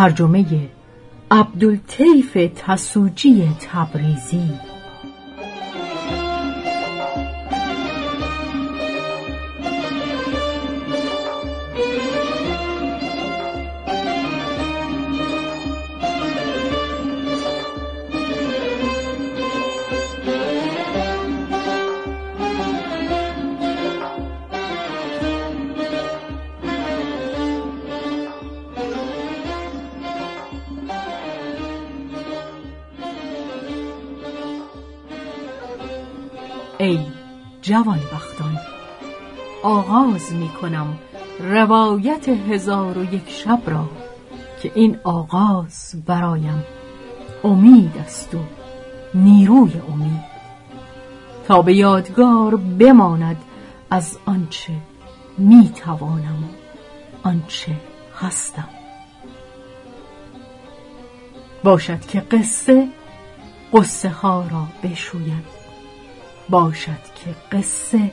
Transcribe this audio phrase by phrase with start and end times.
[0.00, 0.68] ترجمه
[1.30, 4.69] عبدالطیف تسوجی تبریزی.
[37.70, 38.58] جوان بختان.
[39.62, 40.98] آغاز می کنم
[41.40, 43.88] روایت هزار و یک شب را
[44.62, 46.64] که این آغاز برایم
[47.44, 48.38] امید است و
[49.14, 50.24] نیروی امید.
[51.48, 53.36] تا به یادگار بماند
[53.90, 54.72] از آنچه
[55.38, 56.48] می توانم
[57.22, 57.72] آنچه
[58.20, 58.68] هستم.
[61.64, 62.88] باشد که قصه
[63.72, 65.59] قصه ها را بشوید
[66.50, 68.10] باشد که قصه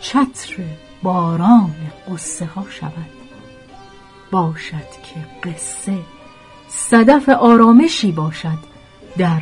[0.00, 0.56] چتر
[1.02, 1.74] باران
[2.10, 3.10] قصه ها شود.
[4.30, 5.98] باشد که قصه
[6.68, 8.58] صدف آرامشی باشد
[9.18, 9.40] در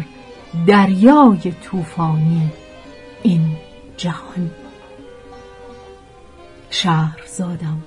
[0.67, 2.51] دریای طوفانی
[3.23, 3.57] این
[3.97, 4.51] جهان.
[6.71, 7.83] شهر زادم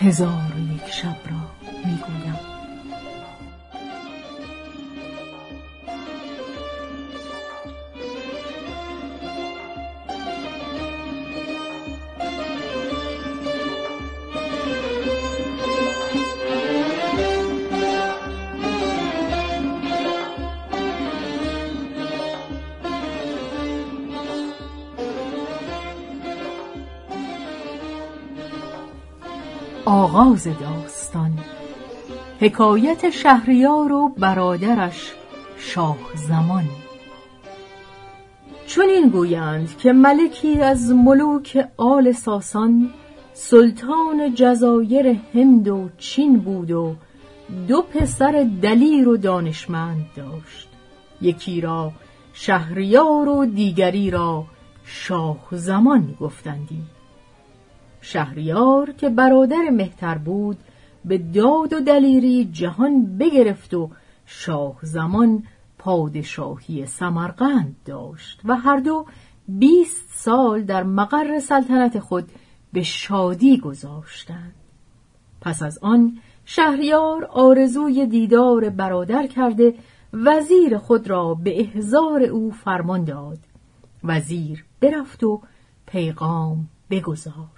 [0.00, 2.25] هزار و یک شب را می‌گویم.
[29.86, 31.38] آغاز داستان.
[32.40, 35.12] حکایت شهریار و برادرش
[35.58, 36.64] شاه زمان.
[38.66, 42.90] چون این گویند که ملکی از ملوک آل ساسان
[43.34, 46.94] سلطان جزایر هند و چین بود و
[47.68, 50.68] دو پسر دلیر و دانشمند داشت.
[51.22, 51.92] یکی را
[52.32, 54.44] شهریار و دیگری را
[54.84, 56.95] شاه زمان گفتندی.
[58.00, 60.58] شهریار که برادر مهتر بود
[61.04, 63.90] به داد و دلیری جهان بگرفت و
[64.26, 65.42] شاه زمان
[65.78, 69.06] پادشاهی سمرقند داشت و هر دو
[69.48, 72.28] بیست سال در مقر سلطنت خود
[72.72, 74.54] به شادی گذاشتند.
[75.40, 79.74] پس از آن شهریار آرزوی دیدار برادر کرده
[80.12, 83.38] وزیر خود را به احضار او فرمان داد.
[84.04, 85.42] وزیر برفت و
[85.86, 87.55] پیغام بگذار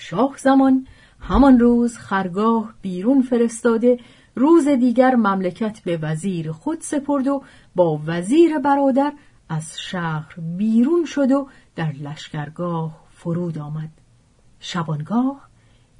[0.00, 0.86] شاه زمان
[1.20, 3.98] همان روز خرگاه بیرون فرستاده
[4.34, 7.42] روز دیگر مملکت به وزیر خود سپرد و
[7.74, 9.12] با وزیر برادر
[9.48, 13.88] از شهر بیرون شد و در لشکرگاه فرود آمد.
[14.60, 15.48] شبانگاه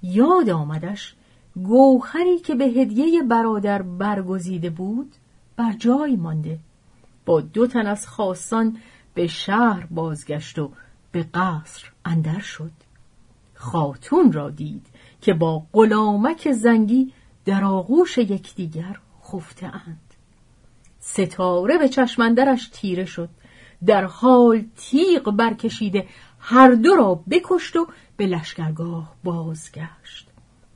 [0.02, 1.14] یاد آمدش
[1.56, 5.14] گوهری که به هدیه برادر برگزیده بود
[5.56, 6.58] بر جای مانده.
[7.26, 8.76] با دو تن از خاصان
[9.14, 10.70] به شهر بازگشت و
[11.12, 12.72] به قصر اندر شد.
[13.60, 14.86] خاتون را دید
[15.20, 17.12] که با غلامک زنگی
[17.44, 20.14] در آغوش یکدیگر خفته اند
[21.00, 23.28] ستاره به چشمندرش تیره شد
[23.86, 26.06] در حال تیغ برکشیده
[26.38, 27.86] هر دو را بکشت و
[28.16, 30.28] به لشکرگاه بازگشت.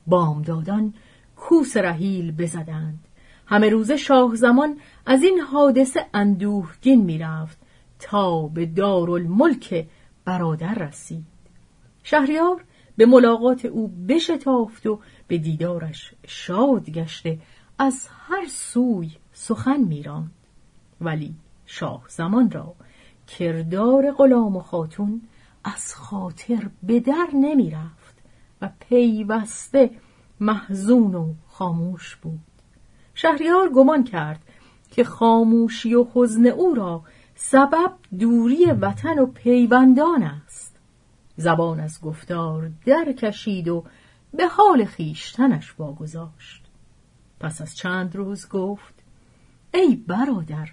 [0.07, 0.93] بامدادان
[1.35, 2.99] کوس رحیل بزدند.
[3.45, 7.57] همه روز شاه زمان از این حادثه اندوهگین می‌رفت
[7.99, 9.87] تا به دارالملک
[10.25, 11.25] برادر رسید.
[12.03, 12.63] شهریار
[12.97, 17.39] به ملاقات او بشتافت و به دیدارش شاد گشته.
[17.79, 20.31] از هر سوی سخن میراند.
[21.01, 22.75] ولی شاه زمان را
[23.27, 25.21] کردار غلام و خاتون
[25.63, 27.75] از خاطر به در نمی
[28.61, 29.89] و پیوسته
[30.39, 32.39] محزون و خاموش بود.
[33.13, 34.41] شهریار گمان کرد
[34.91, 37.01] که خاموشی و حزن او را
[37.35, 40.74] سبب دوری وطن و پیوندان است.
[41.37, 43.83] زبان از گفتار درکشید و
[44.33, 46.65] به حال خیشتنش واگذاشت.
[47.39, 48.93] پس از چند روز گفت
[49.73, 50.69] ای برادر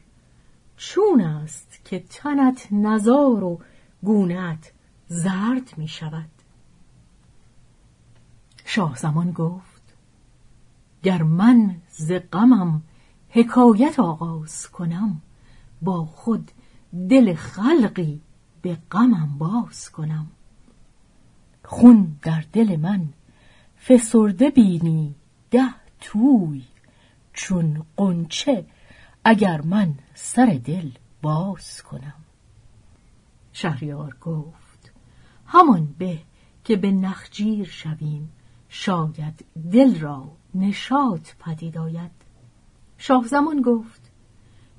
[0.77, 3.61] چون است که تنت نزار و
[4.03, 4.73] گونت
[5.07, 6.31] زرد می شود
[8.65, 9.83] شاه زمان گفت
[11.03, 12.83] گر من ز غمم
[13.29, 15.23] حکایت آغاز کنم
[15.83, 16.51] با خود
[17.11, 18.21] دل خلقی
[18.63, 20.27] به غمم باز کنم.
[21.73, 23.09] خون در دل من
[23.87, 25.15] فسرده بینی
[25.51, 26.65] ده توی
[27.33, 28.67] چون قنچه
[29.25, 30.91] اگر من سر دل
[31.23, 32.15] باز کنم.
[33.53, 34.93] شهریار گفت
[35.47, 36.19] همان به
[36.65, 38.33] که به نخجیر شویم
[38.69, 42.11] شاید دل را نشاط پدید آید.
[42.99, 44.11] شاه زمان گفت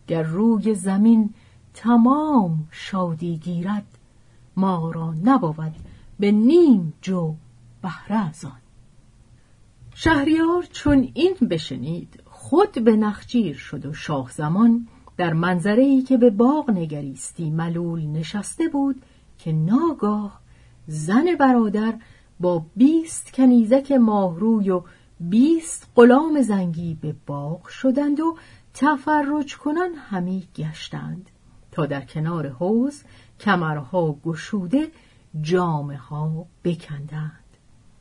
[0.08, 1.34] گر روی زمین
[1.74, 3.98] تمام شادی گیرد
[4.56, 5.76] ما را نبود
[6.20, 7.36] به نیم جو
[7.82, 8.62] بهره از آن
[9.96, 14.88] شهریار چون این بشنید خود به نخجیر شد و شاه زمان
[15.18, 19.02] در منظره ای که به باغ نگریستی ملول نشسته بود
[19.38, 20.40] که ناگاه
[20.88, 21.94] زن برادر
[22.40, 24.82] با بیست کنیزک ماهروی و
[25.20, 28.38] بیست غلام زنگی به باغ شدند و
[28.74, 31.30] تفرج کنان همی گشتند.
[31.72, 33.04] تا در کنار حوز
[33.40, 34.88] کمرها گشوده
[35.42, 37.44] جامه ها بکندند.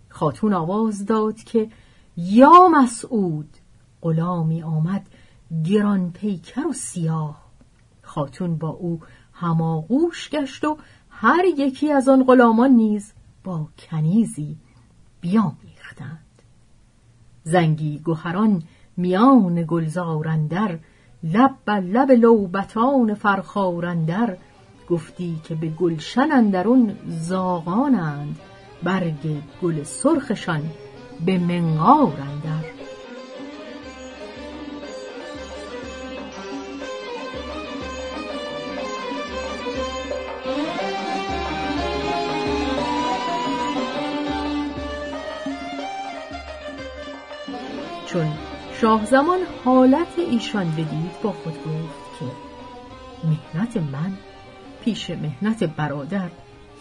[0.08, 1.68] خاتون آواز داد که
[2.16, 3.56] یا مسعود
[4.02, 5.06] غلامی آمد
[5.64, 7.42] گران پیکر و سیاه.
[8.02, 9.00] خاتون با او
[9.32, 10.76] هماغوش گشت و
[11.10, 13.12] هر یکی از آن غلامان نیز
[13.44, 14.56] با کنیزی
[15.20, 16.18] بیامیختند.
[17.44, 18.62] زنگی گوهران
[18.96, 20.78] میان گلزارندر
[21.22, 24.36] لب بر لب لوبتان فرخارندر
[24.88, 28.38] گفتی که به گلشن اندرون زاغانند
[28.82, 30.62] برگ گل سرخشان
[31.26, 32.64] به منقار اندر.
[48.06, 48.26] چون
[48.80, 52.26] شاه زمان حالت ایشان بدید با خود گفت که
[53.24, 54.12] مهنت من
[54.84, 56.30] پیش مهنت برادر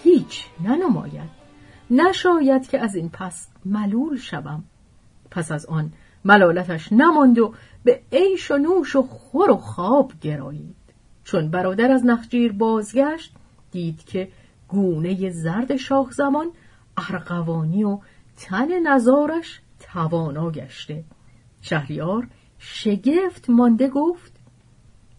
[0.03, 1.29] هیچ ننماید.
[1.89, 4.63] نشاید که از این پس ملول شوم.
[5.31, 5.93] پس از آن
[6.25, 7.53] ملالتش نماند و
[7.83, 10.75] به عیش و نوش و خور و خواب گرایید.
[11.23, 13.33] چون برادر از نخجیر بازگشت
[13.71, 14.27] دید که
[14.67, 16.47] گونه زرد شاه زمان
[16.97, 17.99] ارغوانی و
[18.37, 21.03] تن نزارش توانا گشته.
[21.61, 22.27] شهریار
[22.59, 24.31] شگفت مانده گفت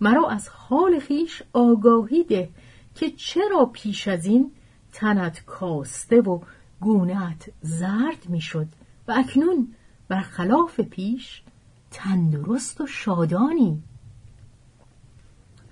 [0.00, 2.48] مرا از حال خیش آگاهی ده
[2.94, 4.52] که چرا پیش از این
[4.92, 6.40] تنت کاسته و
[6.80, 8.68] گونهت زرد می‌شد
[9.08, 9.74] و اکنون
[10.08, 11.42] برخلاف پیش
[11.90, 13.82] تندرست و شادانی؟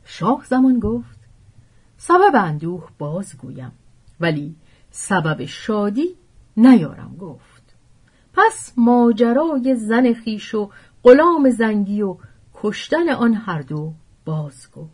[0.04, 1.21] شاه زمان گفت
[1.97, 3.73] سبب اندوه بازگویم
[4.21, 4.56] ولی
[4.90, 6.16] سبب شادی
[6.56, 7.75] نیارم گفت.
[8.33, 10.71] پس ماجرای زن خیش و
[11.02, 12.16] غلام زنگی و
[12.54, 14.90] کشتن آن هر دو باز گفت.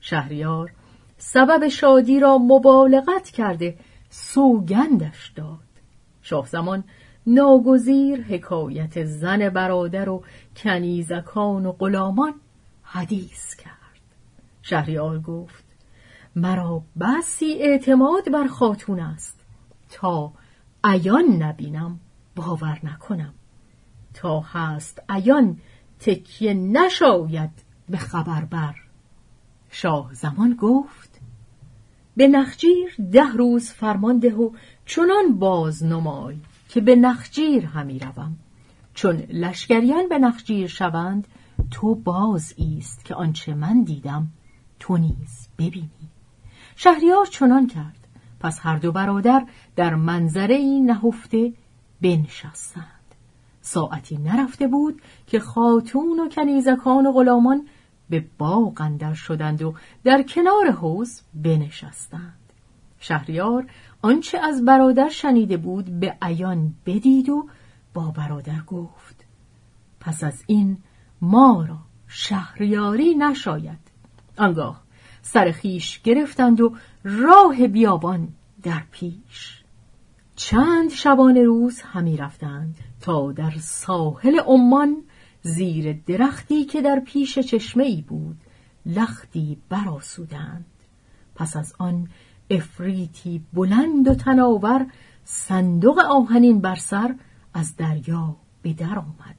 [0.00, 0.72] شهریار
[1.18, 3.78] سبب شادی را مبالغت کرده
[4.10, 5.58] سوگندش داد.
[6.22, 6.84] شاه زمان
[7.26, 10.24] ناگزیر حکایت زن برادر و
[10.56, 12.34] کنیزکان و غلامان
[12.82, 13.72] حدیث کرد.
[14.62, 15.64] شهریار گفت
[16.36, 19.40] مرا بسی اعتماد بر خاتون است.
[19.90, 20.32] تا
[20.84, 22.00] ایان نبینم
[22.36, 23.34] باور نکنم.
[24.14, 25.58] تا هست ایان
[26.00, 27.50] تکیه نشاید
[27.88, 28.74] به خبر بر
[29.70, 31.20] شاه زمان گفت
[32.16, 34.50] به نخجیر ده روز فرمان ده و
[34.86, 36.36] چنان باز نمای
[36.68, 38.36] که به نخجیر همی روم.
[38.94, 41.28] چون لشکریان به نخجیر شوند
[41.70, 44.28] تو باز ایست که آنچه من دیدم
[44.80, 46.10] تو نیز ببینی.
[46.76, 48.08] شهریار چنان کرد
[48.40, 49.46] پس هر دو برادر
[49.76, 51.52] در منظره نهفته
[52.02, 52.84] بنشستند.
[53.60, 57.66] ساعتی نرفته بود که خاتون و کنیزکان و غلامان
[58.10, 62.52] به باغ اندر شدند و در کنار حوز بنشستند.
[63.00, 63.66] شهریار
[64.02, 67.48] آنچه از برادر شنیده بود به عیان بدید و
[67.94, 69.24] با برادر گفت
[70.00, 70.78] پس از این
[71.20, 73.78] ما را شهریاری نشاید.
[74.38, 74.82] آنگاه
[75.22, 78.28] سر خیش گرفتند و راه بیابان
[78.62, 79.62] در پیش.
[80.36, 84.96] چند شبانه روز همی رفتند تا در ساحل عمان
[85.46, 88.36] زیر درختی که در پیش چشمه ای بود
[88.86, 90.64] لختی براسودند
[91.34, 92.08] پس از آن
[92.50, 94.86] افریتی بلند و تناور
[95.24, 97.14] صندوق آهنین بر سر
[97.54, 99.36] از دریا به در آمد.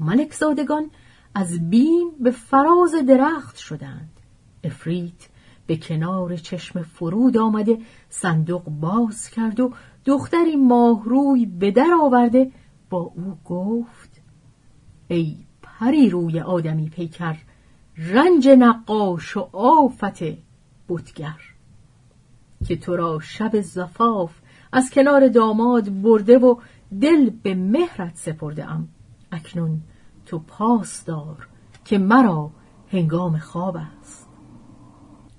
[0.00, 0.90] ملک زادگان
[1.34, 4.20] از بیم به فراز درخت شدند.
[4.64, 5.28] افریت
[5.66, 7.78] به کنار چشم فرود آمده
[8.08, 9.72] صندوق باز کرد و
[10.04, 12.50] دختری ماهروی به در آورده
[12.90, 14.23] با او گفت
[15.08, 17.36] ای پری روی آدمی پیکر
[17.96, 20.22] رنج نقاش و آفت
[20.88, 21.40] بتگر.
[22.66, 24.32] که تو را شب زفاف
[24.72, 26.56] از کنار داماد برده و
[27.00, 28.88] دل به مهرت سپرده ام
[29.32, 29.80] اکنون
[30.26, 31.48] تو پاس دار
[31.84, 32.50] که مرا
[32.92, 34.28] هنگام خواب است.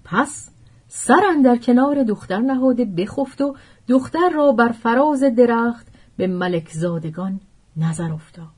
[0.03, 0.49] پس
[0.87, 3.55] سر در کنار دختر نهاده بخفت و
[3.87, 7.39] دختر را بر فراز درخت به ملک زادگان
[7.77, 8.54] نظر افتاد.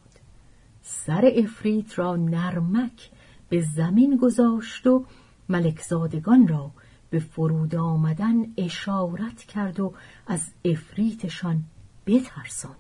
[0.89, 3.10] سر افریت را نرمک
[3.50, 5.06] به زمین گذاشت و
[5.50, 6.72] ملک زادگان را
[7.10, 9.94] به فرود آمدن اشارت کرد و
[10.27, 11.63] از افریتشان
[12.06, 12.77] بترسانید.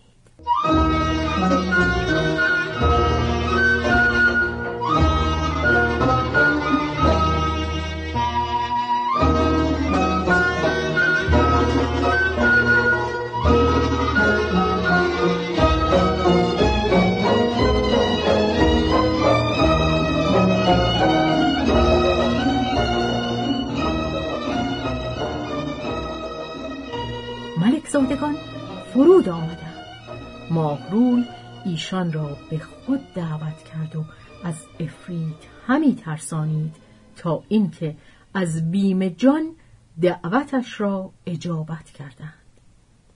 [28.93, 29.85] فرود آمدند.
[30.51, 31.25] ماهروی
[31.65, 34.05] ایشان را به خود دعوت کرد و
[34.43, 35.35] از افرید
[35.67, 36.75] همی ترسانید
[37.15, 37.95] تا اینکه
[38.33, 39.51] از بیم جان
[40.01, 42.33] دعوتش را اجابت کردند.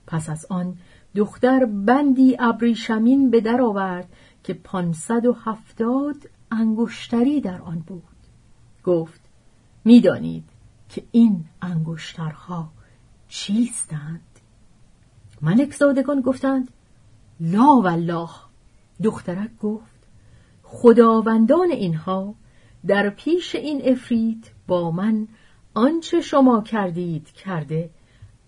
[0.07, 0.77] پس از آن
[1.15, 4.09] دختر بندی ابریشمین به در آورد
[4.43, 6.15] که پانصد و هفتاد
[6.51, 8.03] انگشتری در آن بود.
[8.83, 9.21] گفت
[9.85, 10.49] می‌دانید
[10.89, 12.71] که این انگشترها
[13.27, 14.30] چیستند؟
[15.41, 16.71] ملک زادگان گفتند
[17.39, 18.29] لا والله
[19.03, 20.01] دخترک گفت
[20.63, 22.35] خداوندان اینها
[22.87, 25.27] در پیش این افرید با من
[25.73, 27.89] آنچه شما کردید کرده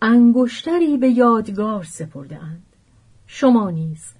[0.01, 2.63] انگشتری به یادگار سپرده اند.
[3.27, 4.13] شما نیز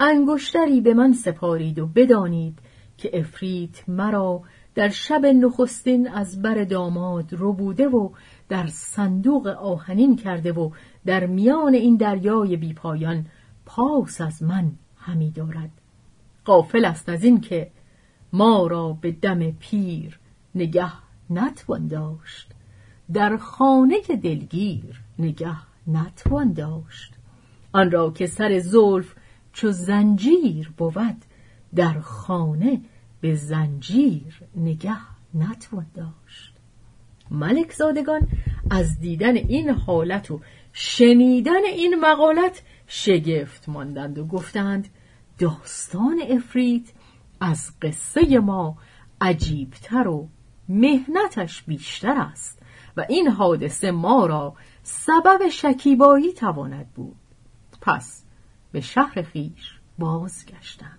[0.00, 2.58] انگشتری به من سپارید و بدانید
[2.96, 4.42] که افریت مرا
[4.74, 8.10] در شب نخستین از بر داماد رو بوده و
[8.48, 10.70] در صندوق آهنین کرده و
[11.06, 13.26] در میان این دریای بیپایان
[13.66, 15.70] پاس از من همی دارد.
[16.44, 17.70] قافل است از این که
[18.32, 20.18] ما را به دم پیر
[20.54, 20.92] نگه
[21.30, 22.52] نتوان داشت.
[23.12, 27.14] در خانه دلگیر نگه نتوان داشت.
[27.72, 29.14] آن را که سر زلف
[29.52, 31.24] چو زنجیر بود
[31.74, 32.80] در خانه
[33.20, 34.96] به زنجیر نگه
[35.34, 36.54] نتوان داشت.
[37.30, 38.28] ملک زادگان
[38.70, 40.40] از دیدن این حالت و
[40.72, 44.88] شنیدن این مقالت شگفت ماندند و گفتند
[45.38, 46.92] داستان افرید
[47.40, 48.76] از قصه ما
[49.20, 50.28] عجیبتر و
[50.68, 52.62] مهنتش بیشتر است
[52.96, 57.16] و این حادثه ما را سبب شکیبایی تواند بود.
[57.80, 58.24] پس
[58.72, 60.98] به شهر خیش بازگشتند.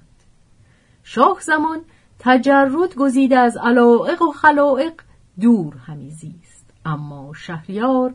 [1.04, 1.82] شاه زمان
[2.20, 5.02] تجرد گزیده از علائق و خلائق
[5.40, 6.66] دور همی زیست.
[6.86, 8.14] اما شهریار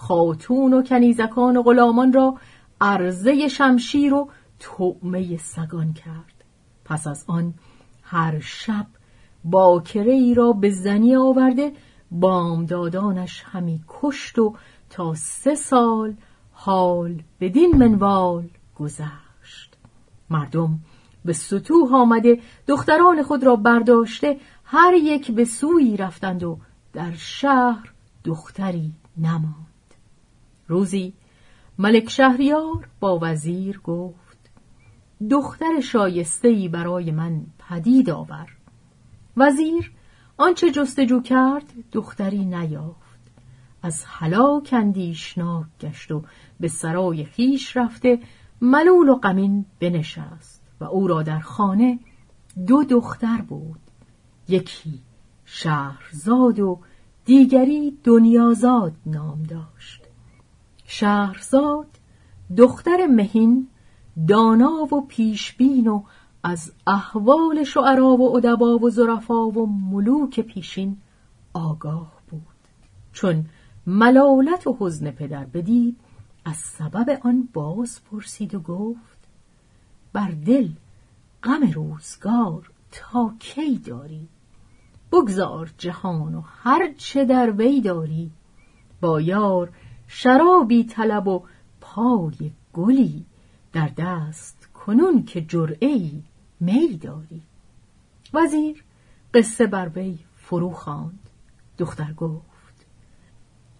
[0.00, 2.34] خاتون و کنیزکان و غلامان را
[2.80, 4.28] عرضه شمشیر و
[4.58, 6.44] طعمه سگان کرد.
[6.84, 7.54] پس از آن
[8.02, 8.86] هر شب
[9.44, 11.72] باکره ای را به زنی آورده
[12.10, 14.54] بامدادانش همی کشت و
[14.90, 16.14] تا سه سال
[16.52, 19.76] حال بدین منوال گذشت.
[20.30, 20.78] مردم
[21.24, 26.58] به سطوح آمده دختران خود را برداشته هر یک به سوی رفتند و
[26.92, 27.92] در شهر
[28.24, 29.69] دختری نماند.
[30.70, 31.12] روزی
[31.78, 34.50] ملک شهریار با وزیر گفت
[35.30, 38.46] دختر شایستهی برای من پدید آور.
[39.36, 39.92] وزیر
[40.36, 43.20] آنچه جستجو کرد دختری نیافت.
[43.82, 46.22] از هلاک اندیشناک گشت و
[46.60, 48.18] به سرای خیش رفته
[48.60, 51.98] ملول و غمین بنشست و او را در خانه
[52.66, 53.80] دو دختر بود.
[54.48, 55.00] یکی
[55.44, 56.80] شهرزاد و
[57.24, 60.09] دیگری دنیازاد نام داشت.
[60.92, 61.86] شهرزاد
[62.56, 63.68] دختر مهین
[64.28, 66.02] دانا و پیشبین و
[66.42, 70.96] از احوال شعرا و ادبا و زرفا و ملوک پیشین
[71.52, 72.42] آگاه بود.
[73.12, 73.46] چون
[73.86, 75.96] ملالت و حزن پدر بدید
[76.44, 79.28] از سبب آن باز پرسید و گفت
[80.12, 80.68] بر دل
[81.42, 84.28] غم روزگار تا کی داری؟
[85.12, 88.30] بگذار جهان و هر چه در وی داری
[89.00, 89.72] با یار
[90.12, 91.42] شرابی طلب و
[91.80, 93.24] پای گلی.
[93.72, 96.22] در دست کنون که جرعی
[96.60, 97.42] می داری.
[98.34, 98.84] وزیر
[99.34, 101.30] قصه بر وی فرو خواند.
[101.78, 102.86] دختر گفت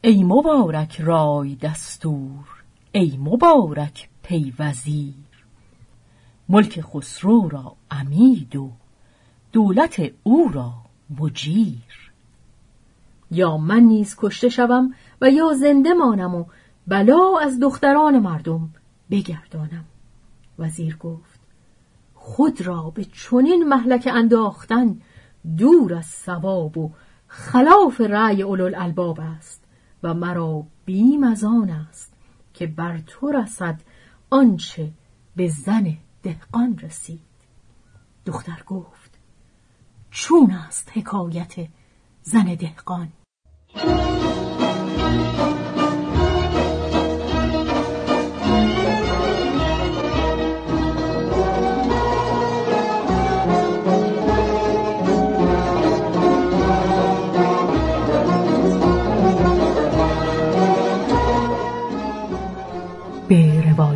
[0.03, 2.47] ای مبارک رای دستور
[2.93, 5.15] ای مبارک پی وزیر
[6.49, 8.71] ملک خسرو را امید و
[9.53, 10.73] دولت او را
[11.21, 12.13] مجیر
[13.31, 16.45] یا من نیز کشته شوم و یا زنده مانم و
[16.87, 18.71] بلا از دختران مردم
[19.11, 19.85] بگردانم.
[20.59, 21.41] وزیر گفت
[22.15, 25.01] خود را به چنین محلک انداختن
[25.57, 26.91] دور از ثواب و
[27.29, 29.65] خلاف رأی الباب است
[30.03, 32.13] و مرا بیم از آن است
[32.55, 33.81] که بر تو رسد
[34.31, 34.93] آنچه
[35.37, 37.21] به زن دهقان رسید.
[38.27, 39.19] دختر گفت
[40.11, 41.55] چون است حکایت
[42.23, 43.09] زن دهقان؟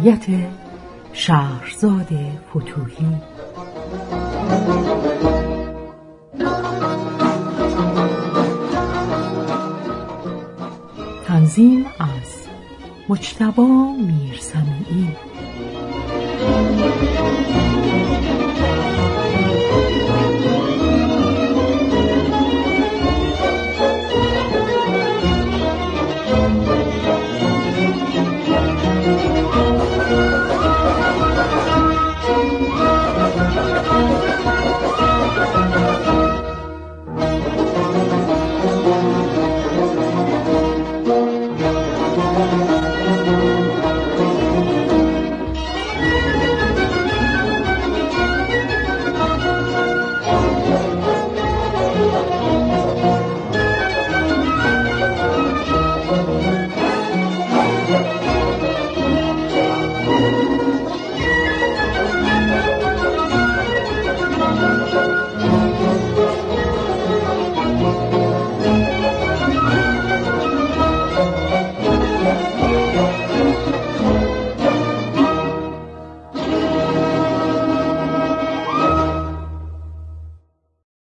[0.04, 0.26] روایت
[1.12, 2.08] شهرزاد
[2.50, 3.06] فتوهی.
[11.26, 12.48] تنظیم از
[13.08, 13.66] مجتبا
[13.98, 15.16] میرسمی